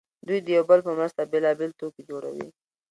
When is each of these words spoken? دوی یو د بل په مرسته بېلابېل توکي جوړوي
دوی 0.27 0.39
یو 0.57 0.63
د 0.67 0.69
بل 0.69 0.79
په 0.87 0.91
مرسته 0.97 1.21
بېلابېل 1.31 1.71
توکي 1.79 2.03
جوړوي 2.09 2.47